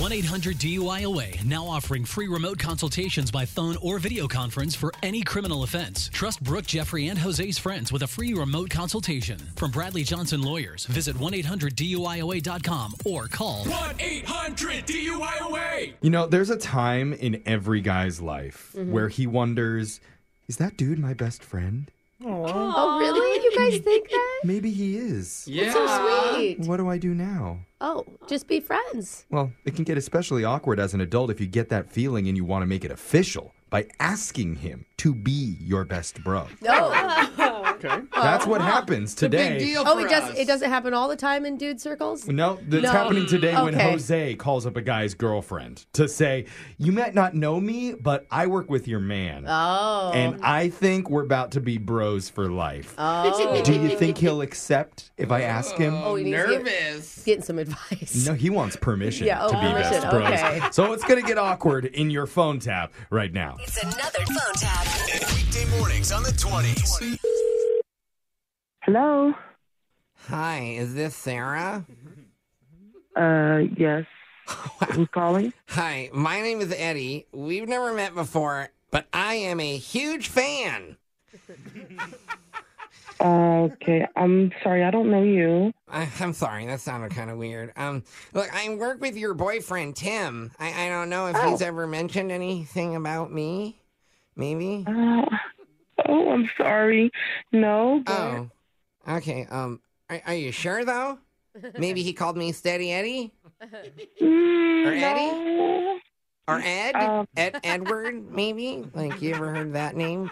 [0.00, 5.22] 1 800 DUIOA now offering free remote consultations by phone or video conference for any
[5.22, 6.10] criminal offense.
[6.12, 9.38] Trust Brooke, Jeffrey, and Jose's friends with a free remote consultation.
[9.54, 15.92] From Bradley Johnson Lawyers, visit 1 800 DUIOA.com or call 1 800 DUIOA.
[16.00, 18.90] You know, there's a time in every guy's life Mhm.
[18.90, 20.00] where he wonders,
[20.48, 21.88] is that dude my best friend?
[22.26, 23.33] Oh, really?
[23.54, 24.40] You guys think that?
[24.44, 25.48] Maybe he is.
[25.50, 26.60] That's so sweet.
[26.60, 27.60] What do I do now?
[27.80, 29.26] Oh, just be friends.
[29.30, 32.36] Well, it can get especially awkward as an adult if you get that feeling and
[32.36, 36.46] you want to make it official by asking him to be your best bro.
[36.62, 36.72] No.
[37.36, 37.43] Oh.
[37.84, 38.02] Okay.
[38.14, 39.74] That's what happens today.
[39.76, 40.38] Oh, it does.
[40.38, 42.26] It doesn't happen all the time in dude circles.
[42.26, 42.90] No, that's No.
[42.90, 43.90] happening today when Okay.
[43.90, 46.46] Jose calls up a guy's girlfriend to say,
[46.78, 49.44] You might not know me, but I work with your man.
[49.46, 50.12] Oh.
[50.14, 52.94] And I think we're about to be bros for life.
[52.98, 53.62] Oh.
[53.64, 55.94] Do you think he'll accept if I ask him?
[55.94, 58.26] Oh, oh he needs to get- getting some advice.
[58.26, 60.22] No, he wants permission Yeah, oh, to be best bros.
[60.24, 60.60] okay.
[60.72, 63.56] So it's going to get awkward in your phone tap right now.
[63.60, 64.86] It's another phone tap.
[65.34, 67.18] Weekday mornings on the 20s.
[68.84, 69.32] Hello.
[70.28, 71.84] Hi, is this Sarah?
[73.16, 74.04] Uh, yes.
[74.92, 75.52] Who's calling?
[75.68, 77.26] Hi, my name is Eddie.
[77.32, 80.96] We've never met before, but I am a huge fan.
[83.20, 85.72] Okay, I'm sorry, I don't know you.
[85.88, 87.72] I, I'm sorry, that sounded kind of weird.
[87.76, 88.02] Um,
[88.34, 90.50] look, I work with your boyfriend Tim.
[90.58, 93.80] I, I don't know if he's ever mentioned anything about me.
[94.36, 94.84] Maybe.
[94.86, 95.24] Uh,
[96.06, 97.10] oh, I'm sorry.
[97.50, 98.02] No.
[98.04, 98.50] but- Oh,
[99.08, 99.46] okay.
[99.50, 101.18] Um, are, are you sure though?
[101.78, 103.32] Maybe he called me Steady Eddie
[104.20, 106.00] Mm, or Eddie
[106.48, 108.30] or Ed Um, Ed Edward.
[108.30, 108.84] Maybe.
[108.94, 110.30] Like you ever heard that name?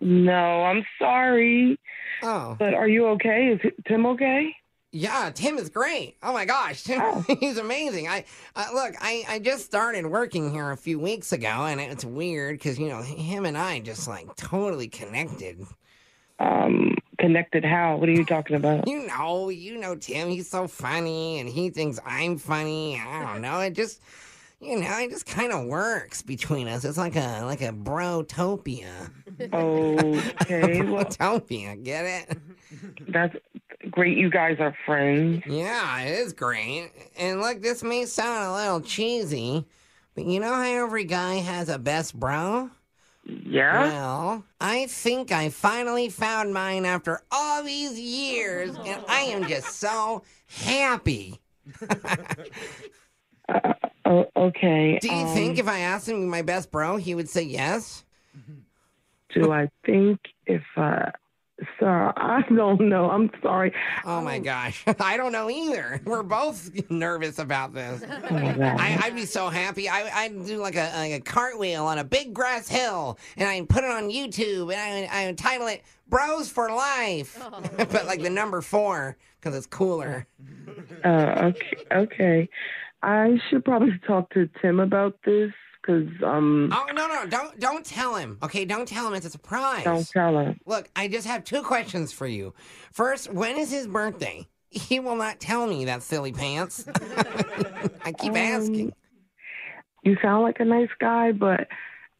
[0.00, 1.78] No, I'm sorry.
[2.22, 2.56] Oh.
[2.58, 3.58] But are you okay?
[3.62, 4.54] Is Tim okay?
[4.92, 6.16] Yeah, Tim is great.
[6.22, 8.08] Oh my gosh, Tim, he's amazing.
[8.08, 12.04] I uh, look, I, I just started working here a few weeks ago, and it's
[12.04, 15.66] weird because you know him and I just like totally connected.
[16.38, 17.96] Um, connected how?
[17.96, 18.86] What are you talking about?
[18.86, 20.28] You know, you know Tim.
[20.28, 23.00] He's so funny, and he thinks I'm funny.
[23.00, 23.60] I don't know.
[23.60, 24.00] It just,
[24.60, 26.84] you know, it just kind of works between us.
[26.84, 29.10] It's like a like a brotopia.
[29.40, 29.50] Okay,
[30.82, 31.82] well, brotopia.
[31.82, 32.38] Get it?
[33.08, 33.36] that's
[33.90, 34.16] great.
[34.16, 35.42] You guys are friends.
[35.46, 36.90] Yeah, it is great.
[37.18, 39.64] And look, this may sound a little cheesy,
[40.14, 42.70] but you know how every guy has a best bro?
[43.28, 43.82] Yeah.
[43.82, 49.76] Well, I think I finally found mine after all these years, and I am just
[49.80, 51.40] so happy.
[54.06, 54.98] Oh, okay.
[55.00, 58.04] Do you um, think if I asked him my best bro, he would say yes?
[59.34, 61.10] Do I think if I?
[61.80, 63.10] Sir, I don't know.
[63.10, 63.72] I'm sorry.
[64.04, 66.00] Oh my gosh, I don't know either.
[66.04, 68.04] We're both nervous about this.
[68.04, 68.36] Oh.
[68.36, 69.88] I, I'd be so happy.
[69.88, 73.68] I, I'd do like a, like a cartwheel on a big grass hill, and I'd
[73.68, 77.42] put it on YouTube, and I, I would title it "Bros for Life,"
[77.76, 80.26] but like the number four because it's cooler.
[81.04, 82.48] Uh, okay, okay.
[83.02, 85.52] I should probably talk to Tim about this
[85.86, 86.70] because um.
[86.72, 88.38] Oh no no don't don't tell him.
[88.42, 89.14] Okay, don't tell him.
[89.14, 89.84] It's a surprise.
[89.84, 90.58] Don't tell him.
[90.66, 92.54] Look, I just have two questions for you.
[92.92, 94.46] First, when is his birthday?
[94.70, 96.84] He will not tell me that silly pants.
[98.04, 98.92] I keep Um, asking.
[100.02, 101.68] You sound like a nice guy, but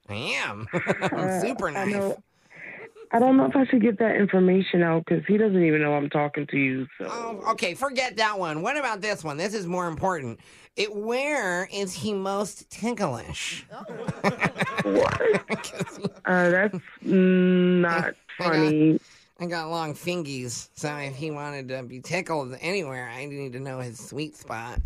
[0.09, 0.67] I am.
[0.73, 1.95] I'm uh, super I nice.
[1.95, 2.23] know-
[3.17, 5.95] I don't know if I should get that information out because he doesn't even know
[5.95, 6.87] I'm talking to you.
[6.99, 8.61] So Oh, okay, forget that one.
[8.61, 9.39] What about this one?
[9.39, 10.39] This is more important.
[10.77, 13.65] It, where is he most ticklish?
[13.73, 13.81] uh,
[16.27, 19.01] that's not funny.
[19.39, 23.61] I got long fingies, so if he wanted to be tickled anywhere, I need to
[23.61, 24.81] know his sweet spot.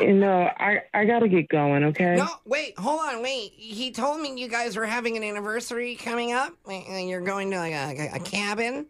[0.00, 1.84] You know, I I gotta get going.
[1.84, 2.16] Okay.
[2.16, 3.52] No, wait, hold on, wait.
[3.52, 7.58] He told me you guys were having an anniversary coming up, and you're going to
[7.58, 8.86] like a, a cabin.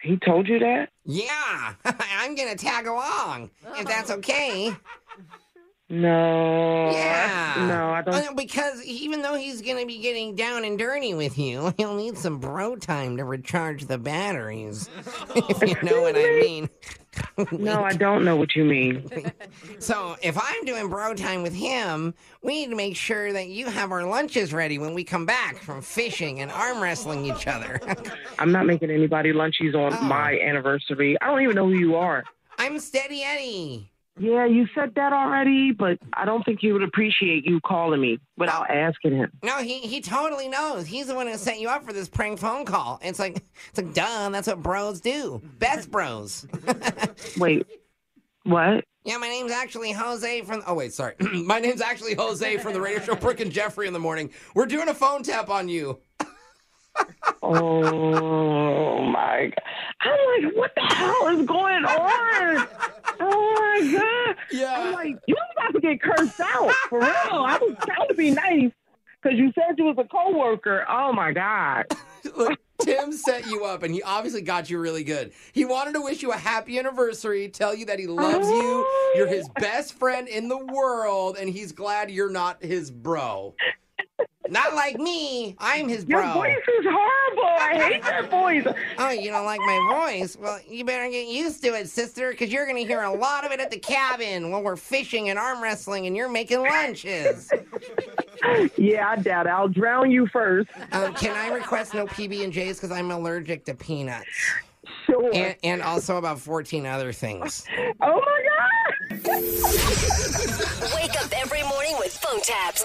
[0.00, 0.90] He told you that?
[1.04, 4.72] Yeah, I'm gonna tag along if that's okay.
[5.90, 6.90] No.
[6.92, 7.66] Yeah.
[7.68, 8.14] No, I don't.
[8.14, 12.16] Uh, Because even though he's gonna be getting down and dirty with you, he'll need
[12.16, 14.88] some bro time to recharge the batteries.
[15.34, 16.70] if you know what I mean.
[17.50, 19.10] No, I don't know what you mean.
[19.80, 23.66] So if I'm doing bro time with him, we need to make sure that you
[23.66, 27.80] have our lunches ready when we come back from fishing and arm wrestling each other.
[28.38, 30.00] I'm not making anybody lunches on Oh.
[30.02, 31.16] my anniversary.
[31.20, 32.22] I don't even know who you are.
[32.58, 33.89] I'm Steady Eddie.
[34.20, 38.18] Yeah, you said that already, but I don't think he would appreciate you calling me
[38.36, 39.32] without asking him.
[39.42, 40.86] No, he he totally knows.
[40.86, 43.00] He's the one who set you up for this prank phone call.
[43.02, 45.40] It's like it's like duh, that's what bros do.
[45.58, 46.46] Best bros.
[47.38, 47.66] Wait,
[48.44, 48.84] what?
[49.04, 50.62] Yeah, my name's actually Jose from.
[50.66, 51.14] Oh wait, sorry.
[51.32, 54.30] my name's actually Jose from the radio show Brooke and Jeffrey in the morning.
[54.54, 55.98] We're doing a phone tap on you.
[57.42, 59.62] Oh my god!
[60.00, 62.68] I'm like, what the hell is going on?
[63.80, 64.36] Oh my god!
[64.52, 64.74] Yeah.
[64.78, 67.08] I'm like, you about to get cursed out for real.
[67.08, 68.70] I was trying to be nice
[69.22, 70.84] because you said you was a coworker.
[70.88, 71.86] Oh my god!
[72.36, 75.32] Look, Tim set you up, and he obviously got you really good.
[75.52, 79.26] He wanted to wish you a happy anniversary, tell you that he loves you, you're
[79.26, 79.52] his oh.
[79.60, 83.54] best friend in the world, and he's glad you're not his bro.
[84.50, 85.54] Not like me.
[85.58, 86.22] I'm his bro.
[86.24, 87.56] Your voice is horrible.
[87.60, 88.66] I hate your voice.
[88.98, 90.36] Oh, you don't like my voice?
[90.38, 93.46] Well, you better get used to it, sister, because you're going to hear a lot
[93.46, 97.50] of it at the cabin when we're fishing and arm wrestling and you're making lunches.
[98.76, 99.50] Yeah, I doubt it.
[99.50, 100.70] I'll drown you first.
[100.92, 104.26] Um, can I request no PB and J's because I'm allergic to peanuts,
[105.06, 105.30] Sure.
[105.34, 107.66] and, and also about 14 other things.
[108.00, 109.30] oh my god!
[110.94, 111.30] Wake up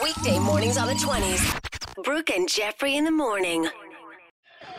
[0.04, 2.04] Weekday mornings on the 20s.
[2.04, 3.68] Brooke and Jeffrey in the morning.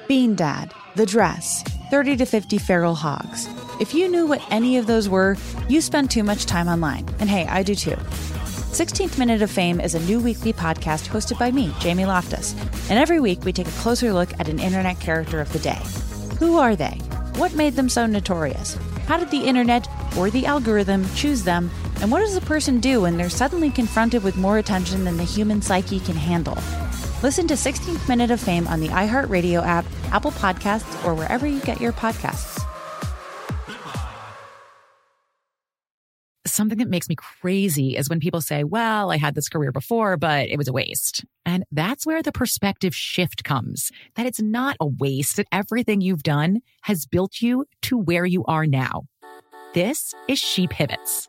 [0.06, 3.48] Bean Dad, The Dress, 30 to 50 Feral Hogs.
[3.80, 5.36] If you knew what any of those were,
[5.68, 7.04] you spend too much time online.
[7.18, 7.96] And hey, I do too.
[8.76, 12.54] 16th Minute of Fame is a new weekly podcast hosted by me, Jamie Loftus.
[12.88, 15.80] And every week we take a closer look at an internet character of the day.
[16.38, 17.00] Who are they?
[17.38, 18.78] What made them so notorious?
[19.08, 21.72] How did the internet or the algorithm choose them?
[22.02, 25.24] And what does a person do when they're suddenly confronted with more attention than the
[25.24, 26.58] human psyche can handle?
[27.22, 31.60] Listen to 16th Minute of Fame on the iHeartRadio app, Apple Podcasts, or wherever you
[31.60, 32.62] get your podcasts.
[36.46, 40.16] Something that makes me crazy is when people say, well, I had this career before,
[40.16, 41.24] but it was a waste.
[41.44, 46.22] And that's where the perspective shift comes that it's not a waste, that everything you've
[46.22, 49.02] done has built you to where you are now.
[49.74, 51.28] This is She Pivots,